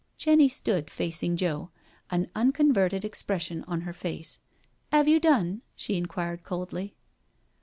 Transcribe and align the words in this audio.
Jenny 0.17 0.49
stood 0.49 0.89
facing 0.89 1.37
Joe, 1.37 1.69
an 2.09 2.31
unconverted 2.33 3.05
expression 3.05 3.63
on 3.67 3.81
her 3.81 3.93
face." 3.93 4.39
'Ave 4.91 5.11
you 5.11 5.19
done?" 5.19 5.61
she 5.75 5.95
inquired 5.95 6.43
coldly. 6.43 6.95